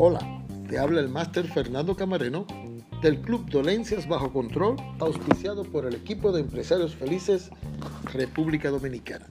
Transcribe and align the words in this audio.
Hola, 0.00 0.20
te 0.68 0.78
habla 0.78 1.00
el 1.00 1.08
máster 1.08 1.46
Fernando 1.48 1.96
Camareno 1.96 2.46
del 3.02 3.20
Club 3.20 3.50
Dolencias 3.50 4.08
Bajo 4.08 4.32
Control, 4.32 4.76
auspiciado 5.00 5.64
por 5.64 5.86
el 5.86 5.94
equipo 5.94 6.32
de 6.32 6.40
empresarios 6.40 6.94
felices 6.94 7.50
República 8.14 8.70
Dominicana. 8.70 9.26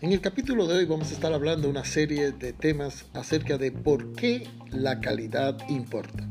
En 0.00 0.12
el 0.12 0.20
capítulo 0.20 0.66
de 0.66 0.78
hoy 0.78 0.84
vamos 0.86 1.10
a 1.10 1.14
estar 1.14 1.32
hablando 1.32 1.62
de 1.62 1.70
una 1.70 1.84
serie 1.84 2.32
de 2.32 2.52
temas 2.52 3.04
acerca 3.14 3.56
de 3.56 3.72
por 3.72 4.14
qué 4.14 4.48
la 4.70 5.00
calidad 5.00 5.58
importa. 5.68 6.26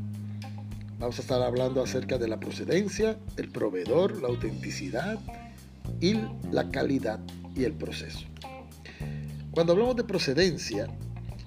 Vamos 0.98 1.18
a 1.18 1.22
estar 1.22 1.42
hablando 1.42 1.82
acerca 1.82 2.18
de 2.18 2.28
la 2.28 2.38
procedencia, 2.38 3.16
el 3.36 3.48
proveedor, 3.48 4.20
la 4.20 4.28
autenticidad 4.28 5.18
y 6.00 6.16
la 6.50 6.70
calidad 6.70 7.20
y 7.54 7.64
el 7.64 7.72
proceso. 7.72 8.26
Cuando 9.56 9.72
hablamos 9.72 9.96
de 9.96 10.04
procedencia 10.04 10.86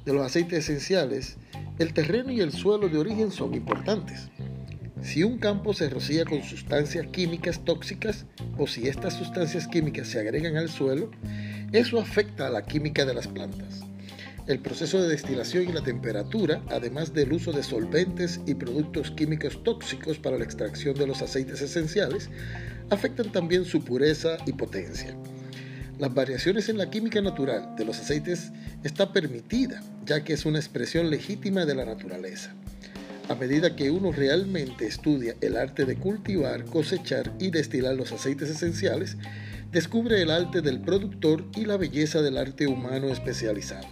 de 0.04 0.14
los 0.14 0.26
aceites 0.26 0.64
esenciales, 0.64 1.38
el 1.78 1.94
terreno 1.94 2.32
y 2.32 2.40
el 2.40 2.52
suelo 2.52 2.90
de 2.90 2.98
origen 2.98 3.30
son 3.30 3.54
importantes. 3.54 4.30
Si 5.04 5.24
un 5.24 5.38
campo 5.38 5.76
se 5.76 5.92
rocía 5.92 6.26
con 6.26 6.42
sustancias 6.42 7.06
químicas 7.12 7.64
tóxicas 7.64 8.26
o 8.58 8.66
si 8.66 8.88
estas 8.88 9.14
sustancias 9.14 9.68
químicas 9.68 10.08
se 10.08 10.20
agregan 10.20 10.58
al 10.58 10.70
suelo, 10.70 11.12
eso 11.72 12.00
afecta 12.00 12.48
a 12.48 12.50
la 12.50 12.64
química 12.64 13.06
de 13.06 13.14
las 13.14 13.28
plantas. 13.28 13.82
El 14.48 14.58
proceso 14.58 15.00
de 15.00 15.10
destilación 15.10 15.70
y 15.70 15.74
la 15.74 15.84
temperatura, 15.84 16.64
además 16.72 17.14
del 17.14 17.32
uso 17.32 17.52
de 17.52 17.62
solventes 17.62 18.42
y 18.48 18.56
productos 18.56 19.12
químicos 19.12 19.64
tóxicos 19.64 20.18
para 20.18 20.40
la 20.40 20.46
extracción 20.46 20.96
de 20.96 21.06
los 21.06 21.22
aceites 21.22 21.62
esenciales, 21.62 22.32
afectan 22.90 23.32
también 23.32 23.66
su 23.66 23.86
pureza 23.86 24.38
y 24.48 24.54
potencia. 24.54 25.16
Las 26.00 26.14
variaciones 26.14 26.70
en 26.70 26.78
la 26.78 26.90
química 26.90 27.22
natural 27.22 27.76
de 27.76 27.84
los 27.84 28.00
aceites 28.00 28.54
está 28.86 29.12
permitida, 29.12 29.84
ya 30.06 30.24
que 30.24 30.32
es 30.32 30.46
una 30.46 30.58
expresión 30.58 31.10
legítima 31.10 31.66
de 31.66 31.76
la 31.76 31.84
naturaleza. 31.84 32.54
A 33.28 33.36
medida 33.36 33.76
que 33.76 33.92
uno 33.92 34.14
realmente 34.14 34.88
estudia 34.88 35.36
el 35.42 35.58
arte 35.58 35.84
de 35.84 35.98
cultivar, 35.98 36.64
cosechar 36.64 37.34
y 37.38 37.52
destilar 37.52 37.96
los 37.96 38.14
aceites 38.14 38.50
esenciales, 38.50 39.18
descubre 39.74 40.22
el 40.22 40.32
arte 40.32 40.62
del 40.62 40.80
productor 40.80 41.44
y 41.58 41.66
la 41.66 41.76
belleza 41.76 42.22
del 42.22 42.38
arte 42.38 42.66
humano 42.66 43.10
especializado. 43.10 43.86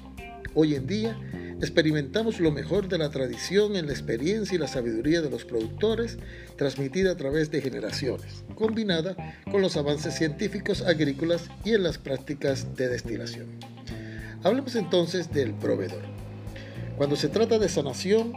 Hoy 0.54 0.76
en 0.76 0.88
día, 0.88 1.20
experimentamos 1.62 2.40
lo 2.40 2.52
mejor 2.52 2.88
de 2.88 2.98
la 2.98 3.10
tradición 3.10 3.76
en 3.76 3.88
la 3.88 3.94
experiencia 3.94 4.56
y 4.56 4.60
la 4.60 4.68
sabiduría 4.68 5.22
de 5.22 5.30
los 5.30 5.46
productores, 5.46 6.18
transmitida 6.56 7.12
a 7.12 7.18
través 7.18 7.52
de 7.52 7.62
generaciones, 7.62 8.44
combinada 8.56 9.16
con 9.52 9.62
los 9.62 9.78
avances 9.78 10.16
científicos 10.16 10.82
agrícolas 10.82 11.50
y 11.64 11.74
en 11.74 11.84
las 11.84 11.98
prácticas 11.98 12.76
de 12.76 12.90
destilación. 12.90 13.48
Hablemos 14.44 14.76
entonces 14.76 15.32
del 15.32 15.54
proveedor. 15.54 16.04
Cuando 16.98 17.16
se 17.16 17.30
trata 17.30 17.60
de 17.60 17.70
sanación, 17.70 18.34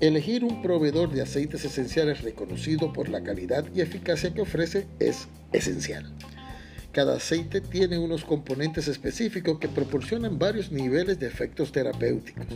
Elegir 0.00 0.44
un 0.44 0.60
proveedor 0.60 1.10
de 1.10 1.22
aceites 1.22 1.64
esenciales 1.64 2.22
reconocido 2.22 2.92
por 2.92 3.08
la 3.08 3.22
calidad 3.22 3.64
y 3.74 3.80
eficacia 3.80 4.34
que 4.34 4.40
ofrece 4.40 4.88
es 4.98 5.28
esencial. 5.52 6.12
Cada 6.94 7.16
aceite 7.16 7.60
tiene 7.60 7.98
unos 7.98 8.24
componentes 8.24 8.86
específicos 8.86 9.58
que 9.58 9.66
proporcionan 9.66 10.38
varios 10.38 10.70
niveles 10.70 11.18
de 11.18 11.26
efectos 11.26 11.72
terapéuticos. 11.72 12.46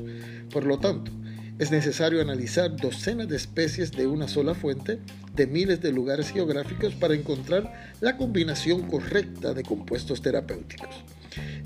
Por 0.53 0.65
lo 0.65 0.79
tanto, 0.79 1.11
es 1.59 1.73
necesario 1.73 2.23
analizar 2.23 2.77
docenas 2.77 3.29
de 3.29 3.35
especies 3.35 3.91
de 3.91 4.07
una 4.07 4.29
sola 4.29 4.55
fuente 4.55 5.01
de 5.35 5.47
miles 5.49 5.81
de 5.83 5.91
lugares 5.91 6.31
geográficos 6.31 6.95
para 6.95 7.15
encontrar 7.15 7.93
la 8.01 8.17
combinación 8.17 8.83
correcta 8.83 9.55
de 9.55 9.65
compuestos 9.65 10.23
terapéuticos. 10.23 11.03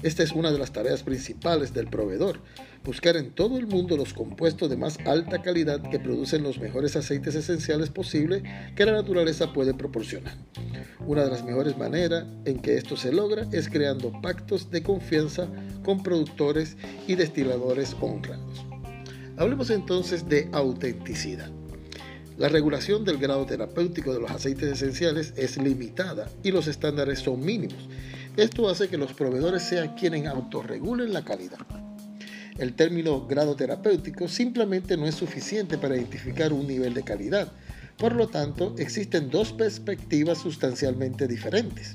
Esta 0.03 0.23
es 0.23 0.33
una 0.33 0.51
de 0.51 0.59
las 0.59 0.73
tareas 0.73 1.03
principales 1.03 1.73
del 1.73 1.87
proveedor, 1.87 2.41
buscar 2.85 3.17
en 3.17 3.31
todo 3.31 3.59
el 3.59 3.67
mundo 3.67 3.97
los 3.97 4.13
compuestos 4.15 4.69
de 4.69 4.77
más 4.77 4.99
alta 5.07 5.43
calidad 5.43 5.81
que 5.91 6.01
producen 6.01 6.43
los 6.43 6.59
mejores 6.59 6.97
aceites 6.97 7.35
esenciales 7.35 7.91
posibles 7.91 8.43
que 8.75 8.85
la 8.85 8.93
naturaleza 8.93 9.53
puede 9.53 9.75
proporcionar. 9.75 10.35
Una 11.07 11.25
de 11.25 11.31
las 11.31 11.45
mejores 11.45 11.77
maneras 11.77 12.25
en 12.45 12.61
que 12.61 12.77
esto 12.77 12.97
se 12.97 13.13
logra 13.13 13.47
es 13.53 13.69
creando 13.69 14.13
pactos 14.21 14.71
de 14.71 14.83
confianza 14.83 15.49
con 15.85 16.03
productores 16.03 16.77
y 17.07 17.15
destiladores 17.15 17.97
honrados. 18.01 18.67
Hablemos 19.37 19.71
entonces 19.71 20.29
de 20.29 20.49
autenticidad. 20.53 21.51
La 22.39 22.49
regulación 22.49 23.05
del 23.05 23.19
grado 23.19 23.45
terapéutico 23.47 24.13
de 24.13 24.21
los 24.21 24.31
aceites 24.31 24.69
esenciales 24.69 25.35
es 25.37 25.59
limitada 25.59 26.29
y 26.43 26.51
los 26.51 26.67
estándares 26.67 27.21
son 27.21 27.45
mínimos. 27.45 27.89
Esto 28.37 28.67
hace 28.71 28.89
que 28.89 28.97
los 28.97 29.13
proveedores 29.13 29.63
sean 29.63 29.95
quienes 29.95 30.27
autorregulen 30.27 31.13
la 31.13 31.23
calidad. 31.23 31.59
El 32.57 32.73
término 32.75 33.27
grado 33.27 33.57
terapéutico 33.57 34.27
simplemente 34.27 34.97
no 34.97 35.07
es 35.07 35.15
suficiente 35.15 35.77
para 35.77 35.97
identificar 35.97 36.53
un 36.53 36.67
nivel 36.67 36.95
de 36.95 37.03
calidad. 37.03 37.53
Por 37.99 38.15
lo 38.15 38.29
tanto, 38.29 38.75
existen 38.79 39.31
dos 39.31 39.53
perspectivas 39.53 40.39
sustancialmente 40.39 41.29
diferentes. 41.29 41.95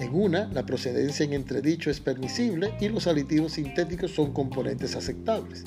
En 0.00 0.12
una, 0.12 0.48
la 0.52 0.66
procedencia 0.66 1.24
en 1.24 1.34
entredicho 1.34 1.88
es 1.88 2.00
permisible 2.00 2.74
y 2.80 2.88
los 2.88 3.06
aditivos 3.06 3.52
sintéticos 3.52 4.10
son 4.10 4.32
componentes 4.32 4.96
aceptables. 4.96 5.62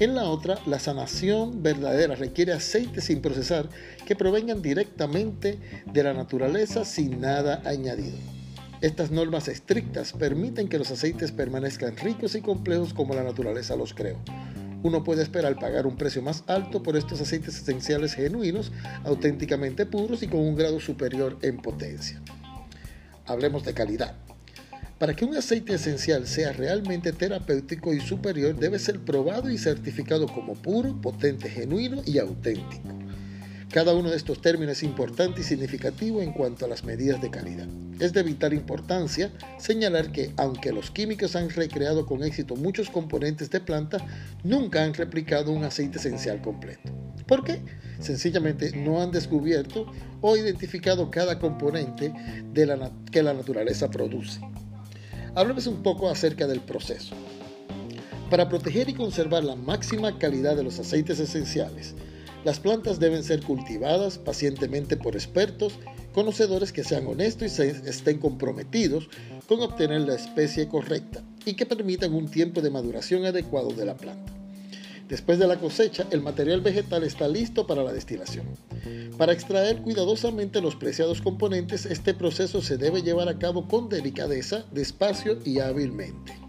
En 0.00 0.16
la 0.16 0.24
otra, 0.24 0.58
la 0.66 0.80
sanación 0.80 1.62
verdadera 1.62 2.16
requiere 2.16 2.52
aceites 2.52 3.04
sin 3.04 3.20
procesar 3.20 3.68
que 4.06 4.16
provengan 4.16 4.60
directamente 4.60 5.58
de 5.86 6.02
la 6.02 6.14
naturaleza 6.14 6.84
sin 6.84 7.20
nada 7.20 7.62
añadido. 7.64 8.35
Estas 8.82 9.10
normas 9.10 9.48
estrictas 9.48 10.12
permiten 10.12 10.68
que 10.68 10.78
los 10.78 10.90
aceites 10.90 11.32
permanezcan 11.32 11.96
ricos 11.96 12.34
y 12.34 12.42
complejos 12.42 12.92
como 12.92 13.14
la 13.14 13.24
naturaleza 13.24 13.74
los 13.74 13.94
creó. 13.94 14.18
Uno 14.82 15.02
puede 15.02 15.22
esperar 15.22 15.58
pagar 15.58 15.86
un 15.86 15.96
precio 15.96 16.20
más 16.20 16.44
alto 16.46 16.82
por 16.82 16.96
estos 16.96 17.20
aceites 17.20 17.56
esenciales 17.56 18.14
genuinos, 18.14 18.72
auténticamente 19.04 19.86
puros 19.86 20.22
y 20.22 20.28
con 20.28 20.40
un 20.40 20.56
grado 20.56 20.78
superior 20.78 21.38
en 21.40 21.56
potencia. 21.56 22.20
Hablemos 23.24 23.64
de 23.64 23.72
calidad. 23.72 24.14
Para 24.98 25.16
que 25.16 25.24
un 25.24 25.34
aceite 25.34 25.74
esencial 25.74 26.26
sea 26.26 26.52
realmente 26.52 27.12
terapéutico 27.12 27.94
y 27.94 28.00
superior, 28.00 28.56
debe 28.56 28.78
ser 28.78 29.00
probado 29.00 29.50
y 29.50 29.58
certificado 29.58 30.26
como 30.26 30.54
puro, 30.54 31.00
potente, 31.00 31.48
genuino 31.48 32.02
y 32.06 32.18
auténtico. 32.18 33.05
Cada 33.70 33.94
uno 33.94 34.10
de 34.10 34.16
estos 34.16 34.40
términos 34.40 34.78
es 34.78 34.82
importante 34.84 35.40
y 35.40 35.44
significativo 35.44 36.22
en 36.22 36.32
cuanto 36.32 36.64
a 36.64 36.68
las 36.68 36.84
medidas 36.84 37.20
de 37.20 37.30
calidad. 37.30 37.66
Es 37.98 38.12
de 38.12 38.22
vital 38.22 38.54
importancia 38.54 39.32
señalar 39.58 40.12
que, 40.12 40.32
aunque 40.36 40.72
los 40.72 40.90
químicos 40.90 41.34
han 41.34 41.50
recreado 41.50 42.06
con 42.06 42.22
éxito 42.22 42.54
muchos 42.56 42.88
componentes 42.90 43.50
de 43.50 43.60
planta, 43.60 43.98
nunca 44.44 44.84
han 44.84 44.94
replicado 44.94 45.52
un 45.52 45.64
aceite 45.64 45.98
esencial 45.98 46.40
completo. 46.40 46.92
¿Por 47.26 47.42
qué? 47.42 47.60
Sencillamente 47.98 48.70
no 48.76 49.02
han 49.02 49.10
descubierto 49.10 49.86
o 50.20 50.36
identificado 50.36 51.10
cada 51.10 51.38
componente 51.38 52.12
que 53.10 53.22
la 53.22 53.34
naturaleza 53.34 53.90
produce. 53.90 54.40
Hablemos 55.34 55.66
un 55.66 55.82
poco 55.82 56.08
acerca 56.08 56.46
del 56.46 56.60
proceso. 56.60 57.14
Para 58.30 58.48
proteger 58.48 58.88
y 58.88 58.94
conservar 58.94 59.44
la 59.44 59.56
máxima 59.56 60.18
calidad 60.18 60.56
de 60.56 60.62
los 60.62 60.78
aceites 60.78 61.18
esenciales, 61.18 61.94
las 62.46 62.60
plantas 62.60 63.00
deben 63.00 63.24
ser 63.24 63.42
cultivadas 63.42 64.18
pacientemente 64.18 64.96
por 64.96 65.16
expertos, 65.16 65.72
conocedores 66.14 66.72
que 66.72 66.84
sean 66.84 67.04
honestos 67.08 67.58
y 67.58 67.62
estén 67.62 68.18
comprometidos 68.18 69.08
con 69.48 69.60
obtener 69.62 70.02
la 70.02 70.14
especie 70.14 70.68
correcta 70.68 71.24
y 71.44 71.54
que 71.54 71.66
permitan 71.66 72.14
un 72.14 72.28
tiempo 72.28 72.60
de 72.60 72.70
maduración 72.70 73.24
adecuado 73.24 73.70
de 73.70 73.84
la 73.84 73.96
planta. 73.96 74.32
Después 75.08 75.40
de 75.40 75.48
la 75.48 75.58
cosecha, 75.58 76.06
el 76.12 76.22
material 76.22 76.60
vegetal 76.60 77.02
está 77.02 77.26
listo 77.26 77.66
para 77.66 77.82
la 77.82 77.92
destilación. 77.92 78.46
Para 79.18 79.32
extraer 79.32 79.82
cuidadosamente 79.82 80.60
los 80.60 80.76
preciados 80.76 81.20
componentes, 81.22 81.84
este 81.84 82.14
proceso 82.14 82.62
se 82.62 82.76
debe 82.76 83.02
llevar 83.02 83.28
a 83.28 83.40
cabo 83.40 83.66
con 83.66 83.88
delicadeza, 83.88 84.64
despacio 84.70 85.40
y 85.44 85.58
hábilmente. 85.58 86.45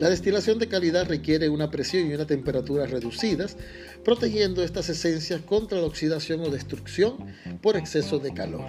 La 0.00 0.10
destilación 0.10 0.58
de 0.58 0.66
calidad 0.66 1.08
requiere 1.08 1.48
una 1.48 1.70
presión 1.70 2.10
y 2.10 2.14
una 2.14 2.26
temperatura 2.26 2.86
reducidas, 2.86 3.56
protegiendo 4.04 4.62
estas 4.62 4.88
esencias 4.88 5.40
contra 5.42 5.78
la 5.78 5.86
oxidación 5.86 6.40
o 6.40 6.50
destrucción 6.50 7.16
por 7.62 7.76
exceso 7.76 8.18
de 8.18 8.34
calor. 8.34 8.64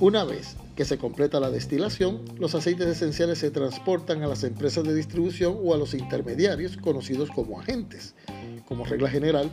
Una 0.00 0.24
vez 0.24 0.56
que 0.74 0.84
se 0.84 0.98
completa 0.98 1.38
la 1.38 1.50
destilación, 1.50 2.24
los 2.38 2.56
aceites 2.56 2.88
esenciales 2.88 3.38
se 3.38 3.52
transportan 3.52 4.22
a 4.22 4.26
las 4.26 4.42
empresas 4.42 4.82
de 4.82 4.94
distribución 4.94 5.56
o 5.62 5.72
a 5.72 5.78
los 5.78 5.94
intermediarios 5.94 6.76
conocidos 6.78 7.30
como 7.30 7.60
agentes. 7.60 8.16
Como 8.66 8.84
regla 8.84 9.08
general, 9.08 9.52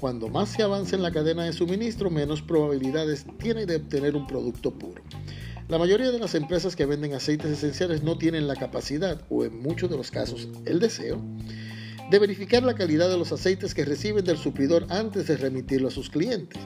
cuando 0.00 0.28
más 0.28 0.48
se 0.48 0.62
avanza 0.62 0.96
en 0.96 1.02
la 1.02 1.12
cadena 1.12 1.44
de 1.44 1.52
suministro, 1.52 2.10
menos 2.10 2.40
probabilidades 2.40 3.26
tiene 3.38 3.66
de 3.66 3.76
obtener 3.76 4.16
un 4.16 4.26
producto 4.26 4.72
puro. 4.72 5.02
La 5.72 5.78
mayoría 5.78 6.10
de 6.10 6.18
las 6.18 6.34
empresas 6.34 6.76
que 6.76 6.84
venden 6.84 7.14
aceites 7.14 7.50
esenciales 7.50 8.02
no 8.02 8.18
tienen 8.18 8.46
la 8.46 8.56
capacidad, 8.56 9.22
o 9.30 9.42
en 9.42 9.62
muchos 9.62 9.88
de 9.88 9.96
los 9.96 10.10
casos 10.10 10.46
el 10.66 10.80
deseo, 10.80 11.18
de 12.10 12.18
verificar 12.18 12.62
la 12.62 12.74
calidad 12.74 13.08
de 13.08 13.16
los 13.16 13.32
aceites 13.32 13.72
que 13.72 13.86
reciben 13.86 14.22
del 14.22 14.36
suplidor 14.36 14.84
antes 14.90 15.28
de 15.28 15.38
remitirlo 15.38 15.88
a 15.88 15.90
sus 15.90 16.10
clientes. 16.10 16.60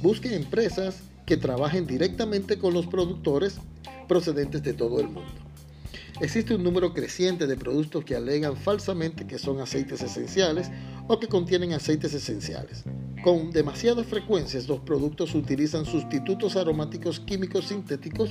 Busquen 0.00 0.32
empresas 0.32 1.00
que 1.26 1.36
trabajen 1.36 1.88
directamente 1.88 2.56
con 2.56 2.72
los 2.72 2.86
productores 2.86 3.56
procedentes 4.06 4.62
de 4.62 4.74
todo 4.74 5.00
el 5.00 5.08
mundo. 5.08 5.32
Existe 6.20 6.54
un 6.54 6.62
número 6.62 6.94
creciente 6.94 7.48
de 7.48 7.56
productos 7.56 8.04
que 8.04 8.14
alegan 8.14 8.56
falsamente 8.56 9.26
que 9.26 9.40
son 9.40 9.60
aceites 9.60 10.02
esenciales 10.02 10.70
o 11.08 11.18
que 11.18 11.26
contienen 11.26 11.72
aceites 11.72 12.14
esenciales. 12.14 12.84
Con 13.26 13.50
demasiada 13.50 14.04
frecuencia 14.04 14.60
estos 14.60 14.78
productos 14.78 15.34
utilizan 15.34 15.84
sustitutos 15.84 16.54
aromáticos 16.54 17.18
químicos 17.18 17.66
sintéticos 17.66 18.30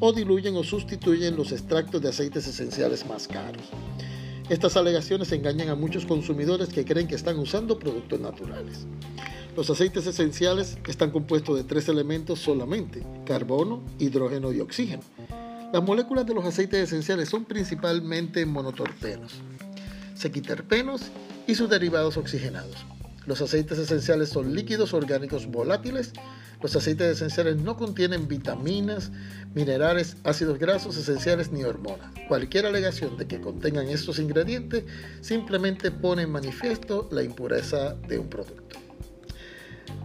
o 0.00 0.12
diluyen 0.12 0.56
o 0.56 0.64
sustituyen 0.64 1.36
los 1.36 1.52
extractos 1.52 2.02
de 2.02 2.08
aceites 2.08 2.48
esenciales 2.48 3.06
más 3.06 3.28
caros. 3.28 3.62
Estas 4.48 4.76
alegaciones 4.76 5.30
engañan 5.30 5.68
a 5.68 5.76
muchos 5.76 6.06
consumidores 6.06 6.70
que 6.70 6.84
creen 6.84 7.06
que 7.06 7.14
están 7.14 7.38
usando 7.38 7.78
productos 7.78 8.18
naturales. 8.18 8.84
Los 9.56 9.70
aceites 9.70 10.08
esenciales 10.08 10.76
están 10.88 11.12
compuestos 11.12 11.56
de 11.56 11.62
tres 11.62 11.88
elementos 11.88 12.40
solamente, 12.40 13.06
carbono, 13.24 13.80
hidrógeno 14.00 14.52
y 14.52 14.58
oxígeno. 14.58 15.04
Las 15.72 15.84
moléculas 15.84 16.26
de 16.26 16.34
los 16.34 16.44
aceites 16.44 16.80
esenciales 16.80 17.28
son 17.28 17.44
principalmente 17.44 18.44
monotorpenos, 18.44 19.34
sequiterpenos 20.16 21.12
y 21.46 21.54
sus 21.54 21.70
derivados 21.70 22.16
oxigenados. 22.16 22.84
Los 23.26 23.40
aceites 23.40 23.78
esenciales 23.78 24.28
son 24.28 24.54
líquidos 24.54 24.94
orgánicos 24.94 25.46
volátiles. 25.46 26.12
Los 26.60 26.74
aceites 26.76 27.16
esenciales 27.16 27.56
no 27.56 27.76
contienen 27.76 28.28
vitaminas, 28.28 29.10
minerales, 29.54 30.16
ácidos 30.24 30.58
grasos 30.58 30.96
esenciales 30.96 31.52
ni 31.52 31.64
hormonas. 31.64 32.10
Cualquier 32.28 32.66
alegación 32.66 33.16
de 33.16 33.26
que 33.26 33.40
contengan 33.40 33.88
estos 33.88 34.18
ingredientes 34.18 34.84
simplemente 35.20 35.90
pone 35.90 36.22
en 36.22 36.30
manifiesto 36.30 37.08
la 37.12 37.22
impureza 37.22 37.94
de 37.94 38.18
un 38.18 38.28
producto. 38.28 38.78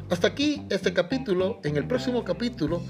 Hasta 0.09 0.27
aquí 0.27 0.65
este 0.69 0.93
capítulo. 0.93 1.59
En 1.63 1.75
el 1.75 1.87
próximo 1.87 2.23
capítulo 2.23 2.81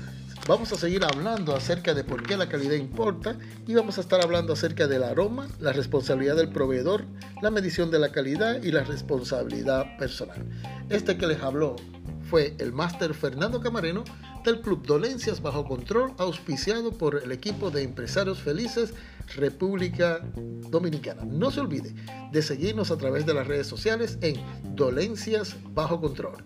Vamos 0.47 0.71
a 0.71 0.77
seguir 0.77 1.03
hablando 1.03 1.53
acerca 1.53 1.93
de 1.93 2.05
por 2.05 2.23
qué 2.23 2.37
la 2.37 2.47
calidad 2.47 2.75
importa 2.75 3.37
y 3.67 3.73
vamos 3.73 3.97
a 3.97 4.01
estar 4.01 4.21
hablando 4.21 4.53
acerca 4.53 4.87
del 4.87 5.03
aroma, 5.03 5.49
la 5.59 5.73
responsabilidad 5.73 6.37
del 6.37 6.47
proveedor, 6.47 7.03
la 7.41 7.51
medición 7.51 7.91
de 7.91 7.99
la 7.99 8.11
calidad 8.11 8.61
y 8.63 8.71
la 8.71 8.83
responsabilidad 8.83 9.97
personal. 9.97 10.45
Este 10.89 11.17
que 11.17 11.27
les 11.27 11.41
habló 11.41 11.75
fue 12.29 12.55
el 12.59 12.73
máster 12.73 13.13
Fernando 13.13 13.61
Camareno 13.61 14.03
del 14.43 14.61
Club 14.61 14.85
Dolencias 14.85 15.41
Bajo 15.41 15.65
Control, 15.65 16.13
auspiciado 16.17 16.91
por 16.91 17.21
el 17.23 17.31
equipo 17.31 17.69
de 17.69 17.83
Empresarios 17.83 18.39
Felices 18.39 18.93
República 19.35 20.19
Dominicana. 20.69 21.23
No 21.25 21.51
se 21.51 21.59
olvide 21.59 21.93
de 22.31 22.41
seguirnos 22.41 22.91
a 22.91 22.97
través 22.97 23.25
de 23.25 23.33
las 23.33 23.47
redes 23.47 23.67
sociales 23.67 24.17
en 24.21 24.35
Dolencias 24.75 25.55
Bajo 25.73 25.99
Control. 26.01 26.43